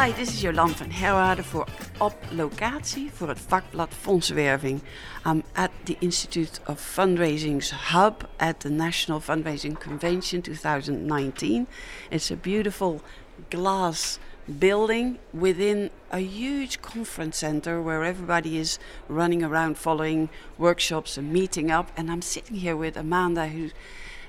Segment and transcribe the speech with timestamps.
[0.00, 1.66] Hi, dit is Jolan van Herwaarden voor
[1.98, 4.80] Op Locatie voor het vakblad Fondsenwerving.
[5.26, 11.66] I'm at the Institute of Fundraising's hub at the National Fundraising Convention 2019.
[12.08, 13.00] It's a beautiful
[13.48, 21.30] glass building within a huge conference center where everybody is running around following workshops and
[21.30, 21.90] meeting up.
[21.96, 23.68] And I'm sitting here with Amanda, who,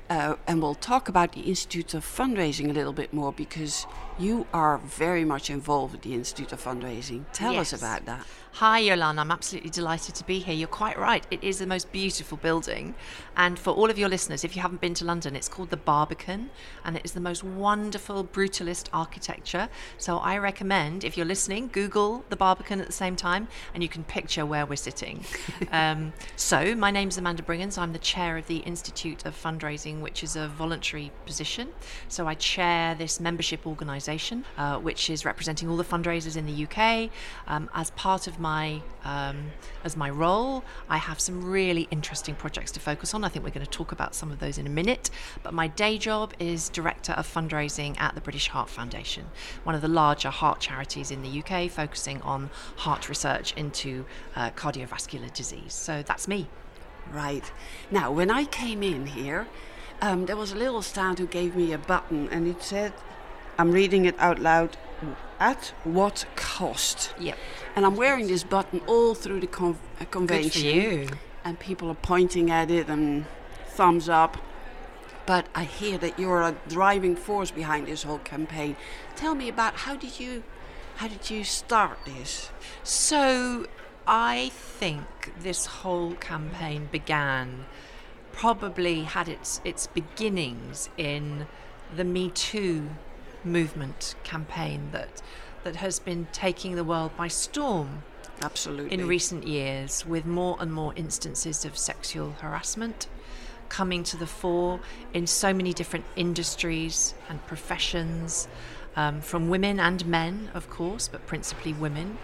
[0.10, 3.88] uh, and we'll talk about the Institute of Fundraising a little bit more because
[4.20, 7.26] you are very much involved with the Institute of Fundraising.
[7.34, 7.74] Tell Yes.
[7.74, 8.26] us about that.
[8.56, 9.22] Hi, Yolanda.
[9.22, 10.54] I'm absolutely delighted to be here.
[10.54, 11.26] You're quite right.
[11.32, 12.96] It is the most beautiful building.
[13.38, 15.78] And for all of your listeners, if you haven't been to London, it's called the
[15.78, 16.50] Barbican
[16.84, 19.70] and it is the most wonderful brutalist architecture.
[19.98, 23.88] So I recommend, if you're listening, Google the Barbican at the same time and you
[23.88, 25.24] can picture where we're sitting.
[25.72, 27.78] um, so, my name's Amanda Bringans.
[27.78, 31.70] I'm the chair of the Institute of Fundraising, which is a voluntary position.
[32.10, 34.11] So, I chair this membership organisation,
[34.58, 37.10] uh, which is representing all the fundraisers in the UK.
[37.48, 39.52] Um, as part of my um,
[39.84, 43.24] as my role, I have some really interesting projects to focus on.
[43.24, 45.10] I think we're going to talk about some of those in a minute.
[45.44, 49.26] But my day job is director of fundraising at the British Heart Foundation,
[49.64, 54.52] one of the larger heart charities in the UK, focusing on heart research into uh,
[54.52, 55.74] cardiovascular disease.
[55.74, 56.48] So that's me.
[57.12, 57.52] Right.
[57.90, 59.48] Now, when I came in here,
[60.02, 62.94] um, there was a little stand who gave me a button and it said,
[63.58, 64.78] I'm reading it out loud,
[65.40, 67.14] at what cost?
[67.20, 67.38] Yep.
[67.76, 70.64] And I'm wearing this button all through the con- uh, convention.
[70.64, 71.08] you.
[71.44, 73.26] And people are pointing at it and
[73.68, 74.38] thumbs up.
[75.26, 78.76] But I hear that you're a driving force behind this whole campaign.
[79.16, 80.44] Tell me about how did you
[80.98, 82.52] how did you start this?
[82.84, 83.66] So
[84.06, 87.66] I think this whole campaign began,
[88.32, 91.48] probably had its its beginnings in
[91.96, 92.90] the Me Too
[93.44, 95.22] movement campaign that
[95.64, 98.04] that has been taking the world by storm
[98.42, 98.92] Absolutely.
[98.92, 103.08] in recent years with more and more instances of sexual harassment
[103.70, 104.80] coming to the fore
[105.14, 108.48] in so many different industries and professions,
[108.98, 112.18] um, from women and men, of course, but principally women.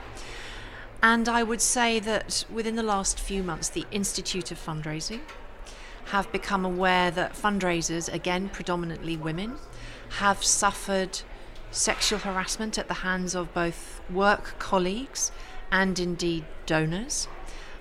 [1.01, 5.22] And I would say that within the last few months, the Institute of Fundraising
[6.05, 9.55] have become aware that fundraisers, again predominantly women,
[10.19, 11.22] have suffered
[11.72, 15.31] sexual harassment at the hands of both work colleagues
[15.72, 17.28] and indeed donors.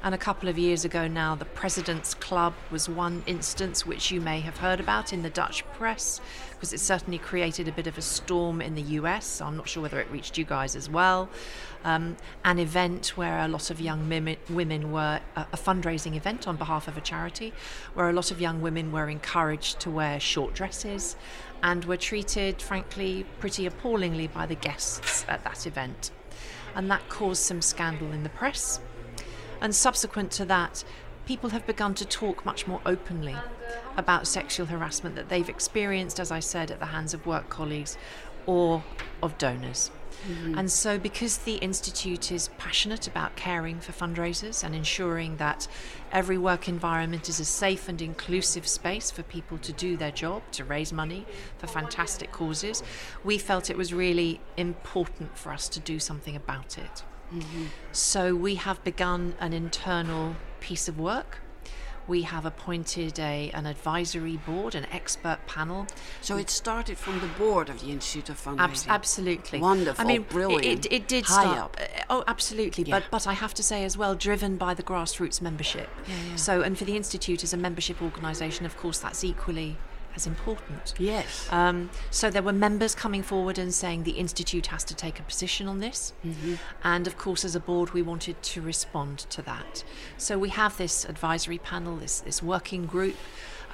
[0.03, 4.21] And a couple of years ago now, the President's Club was one instance which you
[4.21, 6.21] may have heard about in the Dutch press,
[6.51, 9.41] because it certainly created a bit of a storm in the US.
[9.41, 11.29] I'm not sure whether it reached you guys as well.
[11.85, 16.89] Um, an event where a lot of young women, were, a fundraising event on behalf
[16.89, 17.53] of a charity,
[17.95, 21.17] where a lot of young women were encouraged to wear short dresses
[21.63, 26.11] and were treated, frankly, pretty appallingly by the guests at that event.
[26.75, 28.81] And that caused some scandal in the press.
[29.61, 30.85] And subsequent to that,
[31.27, 33.37] people have begun to talk much more openly
[33.97, 37.99] about sexual harassment that they've experienced, as I said, at the hands of work colleagues
[38.47, 38.85] or
[39.23, 39.91] of donors.
[40.29, 40.59] Mm-hmm.
[40.59, 45.69] And so, because the Institute is passionate about caring for fundraisers and ensuring that
[46.11, 50.43] every work environment is a safe and inclusive space for people to do their job,
[50.53, 51.27] to raise money
[51.59, 52.83] for fantastic causes,
[53.25, 57.05] we felt it was really important for us to do something about it.
[57.93, 61.39] So we have begun an internal piece of work.
[62.09, 65.89] We have appointed a, an advisory board, an expert panel.
[66.21, 68.61] So it started from the board of the Institute of Fundraising.
[68.61, 69.59] Abs- absolutely.
[69.59, 70.87] Wonderful, I mean, it- brilliant.
[70.87, 71.59] It, it did High start.
[71.59, 71.77] up.
[71.81, 72.85] uh, Oh, absolutely.
[72.85, 73.01] Yeah.
[73.01, 75.89] But but I have to say as well, driven by the grassroots membership.
[76.07, 76.37] yeah.
[76.37, 79.77] So and for the institute as a membership organisation, of course, that's equally
[80.17, 80.95] as important.
[80.99, 81.47] Yes.
[81.53, 85.23] Um, so there were members coming forward and saying the institute has to take a
[85.23, 86.13] position on this,
[86.83, 89.85] and of course, as a board, we wanted to respond to that.
[90.17, 93.17] So we have this advisory panel, this this working group.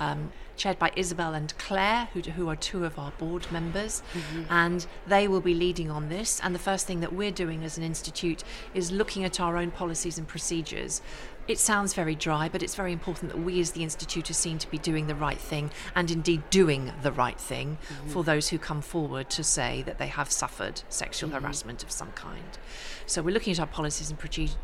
[0.00, 4.02] Um, chaired by Isabel and Claire, who, who are two of our board members,
[4.50, 6.40] and they will be leading on this.
[6.42, 9.70] And the first thing that we're doing as an institute is looking at our own
[9.70, 11.00] policies and procedures.
[11.48, 14.58] It sounds very dry, but it's very important that we as the Institute are seen
[14.58, 18.58] to be doing the right thing and indeed doing the right thing for those who
[18.58, 22.58] come forward to say that they have suffered sexual harassment of some kind.
[23.06, 24.18] So we're looking at our policies and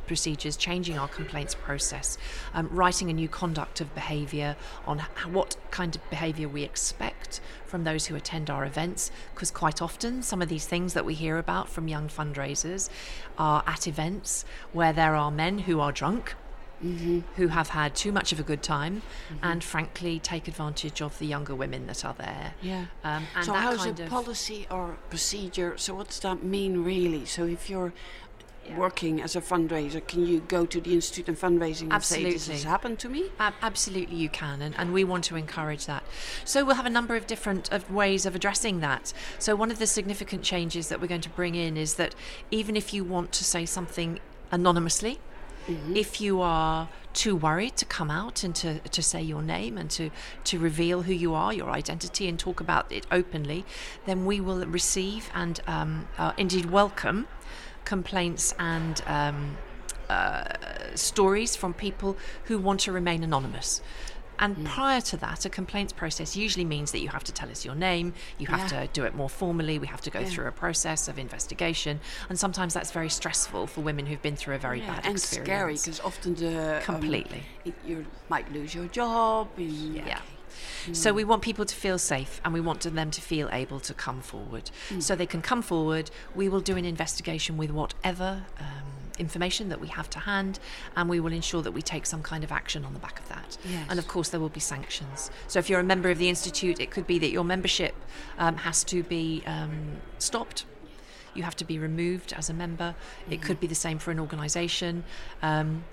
[0.07, 2.17] procedures, changing our complaints process,
[2.55, 4.55] um, writing a new conduct of behaviour
[4.87, 5.01] on
[5.33, 10.23] what kind of behaviour we expect from those who attend our events, because quite often
[10.23, 12.89] some of these things that we hear about from young fundraisers
[13.37, 16.37] are at events where there are men who are drunk
[16.81, 19.03] who have had too much of a good time
[19.43, 22.55] and frankly take advantage of the younger women that are there.
[22.63, 22.87] Yeah.
[23.05, 25.77] Um, and so how's a policy or procedure?
[25.77, 27.25] So what does that mean really?
[27.25, 27.93] So if you're
[28.77, 32.49] working as a fundraiser, can you go to the Institute and fundraising and say this
[32.49, 32.71] has Absolutely.
[32.71, 33.31] happened to me?
[33.39, 36.05] Ab- Absolutely, you can, and, and we want to encourage that.
[36.45, 39.13] So we'll have a number of different of ways of addressing that.
[39.39, 42.15] So one of the significant changes that we're going to bring in is that
[42.51, 44.21] even if you want to say something
[44.51, 45.19] anonymously,
[45.95, 49.91] if you are too worried to come out and to, to say your name and
[49.91, 50.11] to,
[50.45, 53.65] to reveal who you are, your identity, and talk about it openly,
[54.07, 57.27] then we will receive and um, uh, indeed welcome
[57.85, 59.57] complaints and um,
[60.09, 60.45] uh,
[60.95, 63.81] stories from people who want to remain anonymous.
[64.39, 67.65] And prior to that, a complaints process usually means that you have to tell us
[67.65, 68.83] your name, you have Yeah.
[68.83, 70.27] to do it more formally, we have to go Yeah.
[70.29, 74.55] through a process of investigation, and sometimes that's very stressful for women who've been through
[74.55, 75.47] a very Yeah, bad and experience.
[75.47, 77.45] scary because often the um, Completely.
[77.65, 79.49] it- you might lose your job.
[79.57, 80.21] And, Yeah.
[80.93, 83.93] So we want people to feel safe and we want them to feel able to
[83.93, 84.71] come forward.
[84.99, 86.11] So they can come forward.
[86.35, 90.59] We will do an investigation with whatever um, information that we have to hand
[90.97, 93.29] and we will ensure that we take some kind of action on the back of
[93.29, 93.59] that.
[93.65, 93.87] Yes.
[93.91, 95.31] And of course, there will be sanctions.
[95.47, 97.95] So if you're a member of the Institute, it could be that your membership
[98.39, 100.65] um, has to be um, stopped.
[101.35, 102.95] You have to be removed as a member.
[103.31, 105.05] It could be the same for an organisation.
[105.43, 105.85] Um,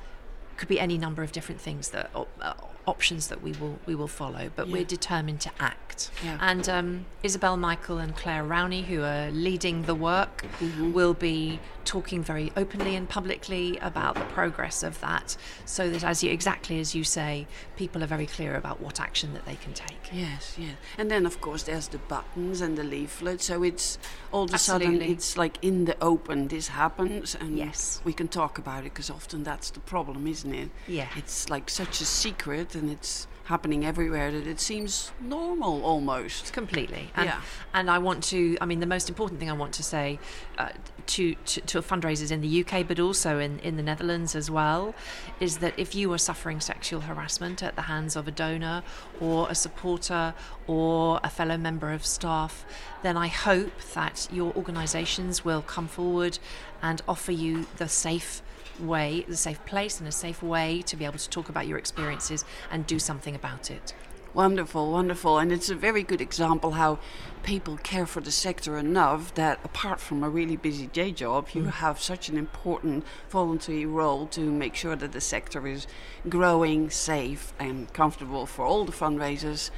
[0.58, 2.54] could be any number of different things that uh,
[2.88, 4.74] options that we will we will follow but Yeah.
[4.74, 6.38] we're determined to act Yeah.
[6.40, 10.94] and um, Isabel Michael and Claire Rowney who are leading the work Mm-hmm.
[10.94, 15.36] will be talking very openly and publicly about the progress of that
[15.66, 19.34] so that as you exactly as you say people are very clear about what action
[19.34, 20.76] that they can take Yes, yes.
[21.00, 23.42] And then, of course, there's the buttons and the leaflet.
[23.42, 23.98] So it's
[24.32, 27.34] all of a sudden, it's like in the open, this happens.
[27.34, 28.02] And Yes.
[28.06, 30.70] we can talk about it because often that's the problem, isn't it?
[30.88, 31.10] Yeah.
[31.16, 36.52] It's like such a secret and it's happening everywhere that it seems normal almost.
[36.52, 37.42] completely and, Yeah.
[37.76, 40.18] and i want to i mean the most important thing i want to say
[40.58, 40.70] uh,
[41.06, 44.96] to, to, to fundraisers in the uk but also in, in the netherlands as well
[45.40, 48.82] is that if you are suffering sexual harassment at the hands of a donor
[49.22, 50.34] or a supporter
[50.66, 52.66] or a fellow member of staff
[53.04, 56.40] then i hope that your organisations will come forward
[56.82, 58.42] and offer you the safe
[58.80, 61.78] way, the safe place, and a safe way to be able to talk about your
[61.78, 63.94] experiences and do something about it.
[64.36, 65.38] Wonderful, wonderful.
[65.40, 67.00] And it's a very good example how
[67.42, 71.66] people care for the sector enough that apart from a really busy day job, you
[71.66, 75.88] have such an important voluntary role to make sure that the sector is
[76.28, 79.70] growing, safe, and comfortable for all the fundraisers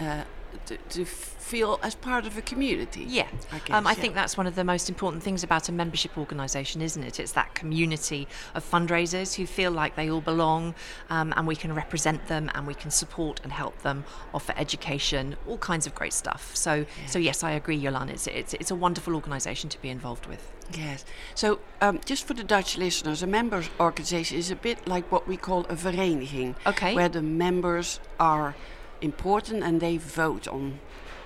[0.00, 0.24] uh,
[0.66, 3.04] to, to feel as part of a community.
[3.08, 5.72] Yeah, I um, I guess, think that's one of the most important things about a
[5.72, 7.18] membership organisation, isn't it?
[7.18, 10.74] It's that community of fundraisers who feel like they all belong,
[11.10, 14.04] um, and we can represent them, and we can support and help them,
[14.34, 16.54] offer education, all kinds of great stuff.
[16.54, 18.12] So, so yes, I agree, Yolanda.
[18.12, 20.52] It's it's, it's a wonderful organisation to be involved with.
[20.76, 21.04] Yes.
[21.34, 25.26] So, um, just for the Dutch listeners, a members organization is a bit like what
[25.26, 26.56] we call a vereniging.
[26.66, 26.94] Okay.
[26.94, 28.54] Where the members are
[29.00, 30.78] important and they vote on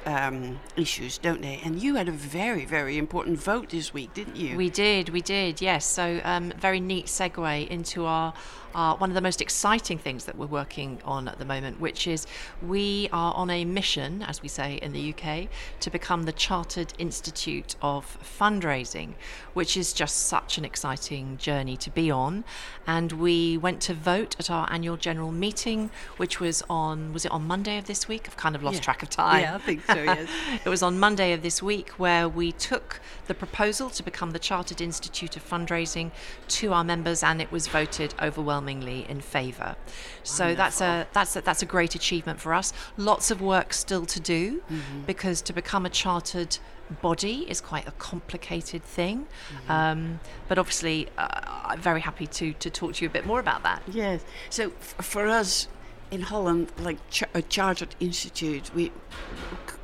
[0.06, 1.60] um, issues, don't they?
[1.64, 4.56] And you had a very, very important vote this week, didn't you?
[4.56, 5.86] We did, we did, yes.
[5.86, 8.34] So, um, very neat segue into our,
[8.72, 12.26] one of the most exciting things that we're working on at the moment, which is
[12.66, 15.48] we are on a mission, as we say in the UK,
[15.80, 19.14] to become the Chartered Institute of Fundraising,
[19.52, 22.44] which is just such an exciting journey to be on.
[22.86, 27.30] And we went to vote at our annual general meeting, which was on was it
[27.32, 28.24] on Monday of this week?
[28.26, 28.82] I've kind of lost Yeah.
[28.82, 29.42] track of time.
[29.42, 30.28] Yeah, I think so, yes.
[30.64, 34.38] it was on Monday of this week where we took the proposal to become the
[34.38, 36.10] Chartered Institute of Fundraising
[36.48, 39.76] to our members, and it was voted overwhelmingly in favour.
[40.22, 42.72] So that's a that's a, that's a great achievement for us.
[42.96, 44.62] Lots of work still to do
[45.06, 46.58] because to become a chartered
[47.00, 49.26] body is quite a complicated thing.
[49.68, 51.28] Um, but obviously, uh,
[51.64, 53.82] I'm very happy to to talk to you a bit more about that.
[53.90, 54.24] Yes.
[54.50, 55.68] So, f- for us
[56.10, 58.92] in Holland, like ch- a chartered institute, we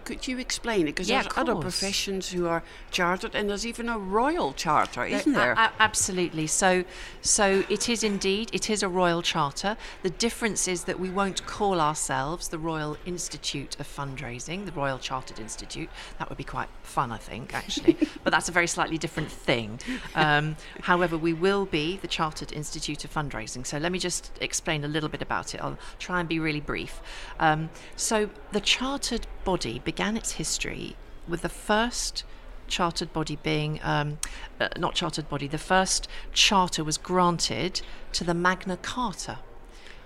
[0.08, 0.92] could you explain it?
[0.94, 5.34] Because Yeah, there's other professions who are chartered, and there's even a royal charter, isn't
[5.34, 5.52] there?
[5.52, 6.46] a- a- absolutely.
[6.46, 6.84] So,
[7.20, 8.48] so it is indeed.
[8.54, 9.76] It is a royal charter.
[10.02, 14.98] The difference is that we won't call ourselves the Royal Institute of Fundraising, the Royal
[14.98, 15.90] Chartered Institute.
[16.18, 17.98] That would be quite fun, I think, actually.
[18.24, 19.78] but that's a very slightly different thing.
[20.14, 23.66] Um, however, we will be the Chartered Institute of Fundraising.
[23.66, 25.60] So let me just explain a little bit about it.
[25.62, 27.02] I'll try and be really brief.
[27.38, 30.94] Um, so the chartered body began its history
[31.26, 32.22] with the first
[32.68, 34.16] chartered body being um,
[34.60, 39.40] uh, not chartered body the first charter was granted to the magna carta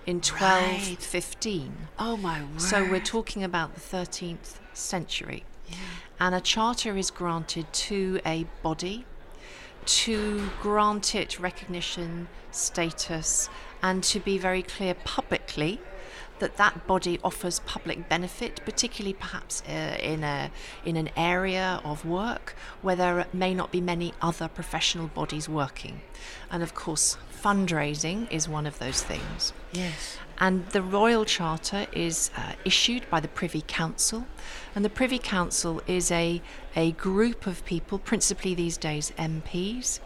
[0.07, 1.63] in 1215.
[1.63, 1.73] Right.
[1.99, 2.63] Oh my word.
[2.63, 5.45] So we're talking about the 13th century.
[5.69, 5.77] Yeah.
[6.19, 9.05] And a charter is granted to a body
[9.85, 13.51] to grant it recognition, status,
[13.83, 15.83] and to be very clear publicly
[16.43, 20.51] that that body offers public benefit, particularly perhaps uh, in a
[20.85, 26.03] in an area of work where there may not be many other professional bodies working,
[26.51, 29.53] and of course fundraising is one of those things.
[29.73, 30.19] Yes.
[30.39, 34.27] And the Royal Charter is uh, issued by the Privy Council,
[34.75, 36.43] and the Privy Council is a
[36.75, 40.01] a group of people, principally these days MPs,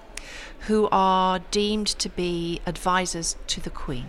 [0.68, 4.08] who are deemed to be advisors to the Queen.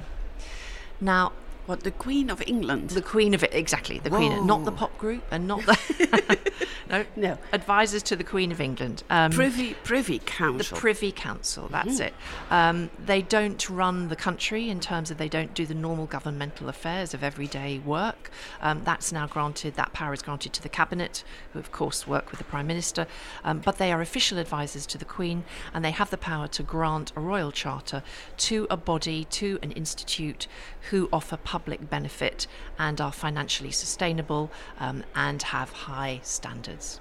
[1.00, 1.32] Now,
[1.68, 2.92] what the Queen of England?
[2.92, 4.00] The Queen of it, exactly.
[4.00, 4.18] The Whoa.
[4.18, 6.40] Queen, not the pop group, and not the
[6.90, 9.04] no, no advisors to the Queen of England.
[9.10, 10.76] Um, Privy Privy Council.
[10.76, 11.68] The Privy Council.
[11.68, 12.04] That's mm-hmm.
[12.04, 12.14] it.
[12.50, 16.70] Um, they don't run the country in terms of they don't do the normal governmental
[16.70, 18.32] affairs of everyday work.
[18.62, 19.76] Um, that's now granted.
[19.76, 23.08] That power is granted to the cabinet, who of course work with the Prime Minister.
[23.44, 25.44] Um, but they are official advisors to the Queen,
[25.74, 28.04] and they have the power to grant a royal charter
[28.38, 30.48] to a body, to an institute,
[30.92, 32.46] who offer public public benefit
[32.78, 37.00] and are financially sustainable um, and have high standards.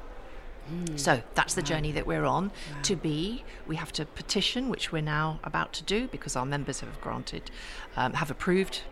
[0.72, 0.98] Mm.
[0.98, 1.72] So that's the wow.
[1.72, 2.44] journey that we're on.
[2.48, 2.82] Wow.
[2.82, 6.80] To be, we have to petition, which we're now about to do because our members
[6.80, 7.50] have granted,
[7.96, 8.82] um, have approved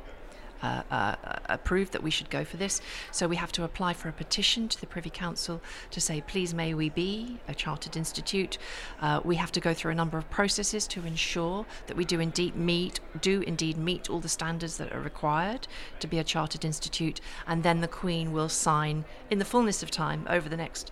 [0.65, 1.17] uh, uh,
[1.47, 2.81] approved that we should go for this.
[3.13, 6.55] So we have to apply for a petition to the Privy Council to say, please
[6.55, 8.59] may we be a chartered institute.
[9.01, 12.21] Uh, we have to go through a number of processes to ensure that we do
[12.21, 15.67] indeed meet do indeed meet all the standards that are required
[16.01, 19.91] to be a chartered institute, and then the Queen will sign in the fullness of
[19.91, 20.91] time over the next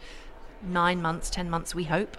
[0.63, 2.17] nine months, ten months, we hope,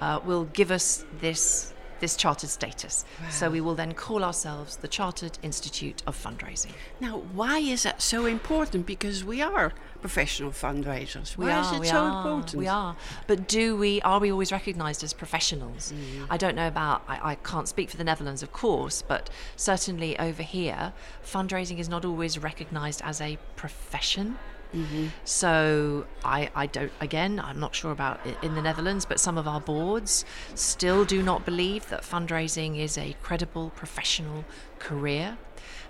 [0.00, 1.73] uh, will give us this
[2.04, 3.06] this chartered status.
[3.22, 3.30] Wow.
[3.30, 6.72] So we will then call ourselves the Chartered Institute of Fundraising.
[7.00, 8.84] Now, why is that so important?
[8.84, 11.38] Because we are professional fundraisers.
[11.38, 12.58] Why we is are, it so are, important?
[12.58, 12.94] We are.
[13.26, 15.92] But do we are we always recognised as professionals?
[15.92, 16.26] Mm.
[16.28, 20.18] I don't know about I, I can't speak for the Netherlands of course, but certainly
[20.18, 20.92] over here,
[21.24, 24.36] fundraising is not always recognised as a profession.
[24.72, 25.06] Mm-hmm.
[25.24, 29.46] So I, I don't, again, I'm not sure about in the Netherlands, but some of
[29.46, 34.44] our boards still do not believe that fundraising is a credible professional
[34.78, 35.38] career.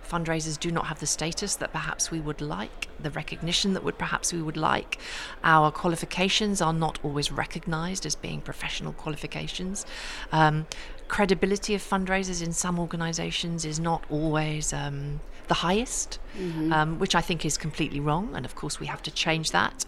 [0.06, 3.98] Fundraisers do not have the status that perhaps we would like, the recognition that would
[3.98, 4.98] perhaps we would like.
[5.42, 9.86] Our qualifications are not always recognized as being professional qualifications.
[10.30, 10.66] Um,
[11.14, 16.72] credibility of fundraisers in some organizations is not always um, the highest, mm-hmm.
[16.72, 18.34] um, which I think is completely wrong.
[18.34, 19.84] And of course, we have to change that.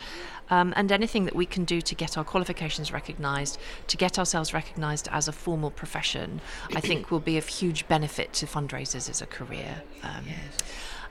[0.50, 4.54] Um, and anything that we can do to get our qualifications recognised, to get ourselves
[4.54, 6.40] recognised as a formal profession,
[6.76, 9.82] I think will be of huge benefit to fundraisers as a career.
[10.04, 10.58] Um, yes.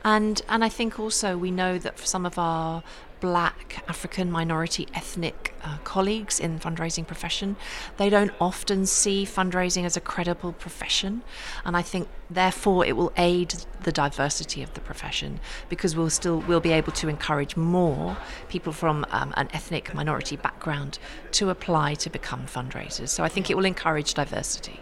[0.05, 2.83] And and I think also we know that for some of our
[3.25, 7.55] black African minority ethnic uh, colleagues in fundraising profession,
[7.97, 11.23] they don't often see fundraising as a credible profession,
[11.65, 13.49] and I think therefore it will aid
[13.81, 15.39] the diversity of the profession
[15.69, 18.15] because we'll still we'll be able to encourage more
[18.47, 20.99] people from um, an ethnic minority background
[21.31, 23.09] to apply to become fundraisers.
[23.09, 24.81] So I think it will encourage diversity.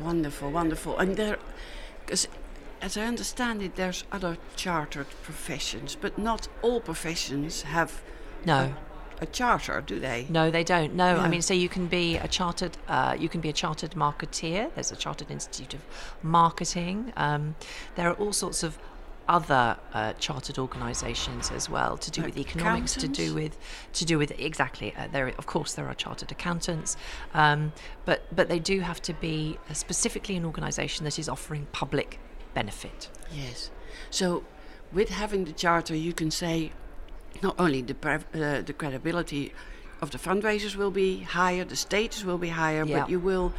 [0.00, 1.38] Wonderful, wonderful, and there
[2.00, 2.26] because
[2.82, 8.02] as I understand it, there's other chartered professions, but not all professions have
[8.44, 8.74] no.
[9.20, 10.26] A, a charter, do they?
[10.28, 10.94] No, they don't.
[10.94, 13.92] No, I mean, so you can be a chartered, uh, you can be a chartered
[13.92, 14.74] marketeer.
[14.74, 15.80] There's a chartered institute of
[16.22, 17.12] marketing.
[17.16, 17.54] Um,
[17.94, 18.76] there are all sorts of
[19.28, 23.56] other uh, chartered organisations as well to do like with economics, to do with
[23.92, 24.92] to do with exactly.
[24.96, 26.96] Uh, there, of course, there are chartered accountants,
[27.32, 27.72] um,
[28.04, 32.18] but but they do have to be specifically an organisation that is offering public
[32.54, 33.08] benefit.
[33.32, 33.70] Yes.
[34.10, 34.44] So,
[34.92, 36.72] with having the charter, you can say
[37.42, 39.52] not only the uh, the credibility
[40.00, 43.00] of the fundraisers will be higher, the status will be higher, yeah.
[43.00, 43.52] but you will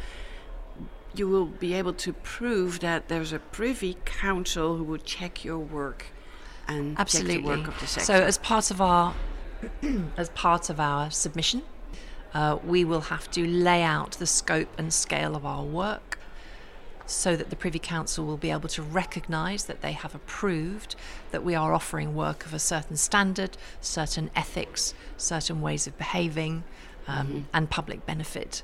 [1.14, 5.58] you will be able to prove that there's a privy council who will check your
[5.58, 6.06] work
[6.66, 7.34] and Absolutely.
[7.36, 8.06] check the work of the sector.
[8.06, 9.14] So, as part of our
[10.16, 11.62] as part of our submission,
[12.34, 16.13] uh, we will have to lay out the scope and scale of our work
[17.06, 20.96] so that the Privy Council will be able to recognise that they have approved
[21.30, 26.64] that we are offering work of a certain standard, certain ethics, certain ways of behaving,
[27.06, 27.40] um, mm-hmm.
[27.52, 28.62] and public benefit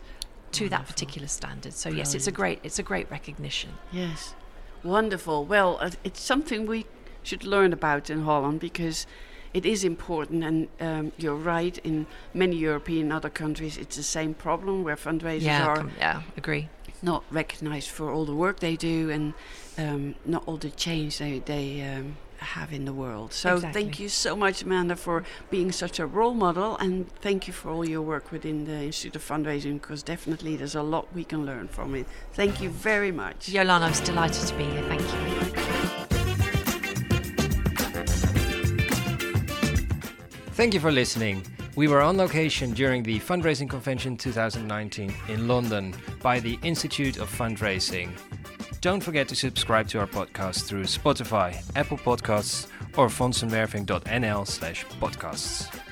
[0.53, 0.79] to Wonderful.
[0.79, 1.73] that particular standard.
[1.75, 2.09] So Brilliant.
[2.09, 3.71] yes, it's a great it's a great recognition.
[3.93, 4.35] Yes,
[4.83, 5.45] wonderful.
[5.45, 6.87] Well, uh, it's something we
[7.23, 9.07] should learn about in Holland because
[9.53, 11.77] it is important, and um, you're right.
[11.79, 16.23] In many European other countries, it's the same problem where fundraisers yeah, are com- yeah,
[16.37, 16.69] agree
[17.03, 19.35] not recognized for all the work they do and
[19.79, 23.33] um, not all the change they, they um, have in the world.
[23.33, 23.83] So Exactly.
[23.83, 27.71] thank you so much, Amanda, for being such a role model, and thank you for
[27.71, 31.45] all your work within the Institute of Fundraising, because definitely there's a lot we can
[31.45, 32.07] learn from it.
[32.33, 33.49] Thank you very much.
[33.49, 34.83] Yolanda, I was delighted to be here.
[34.85, 35.07] Thank you.
[40.55, 41.43] Thank you for listening.
[41.77, 47.31] We were on location during the Fundraising Convention 2019 in London by the Institute of
[47.31, 48.11] Fundraising.
[48.81, 55.90] Don't forget to subscribe to our podcast through Spotify, Apple Podcasts, or fondsenwerving.nl slash podcasts.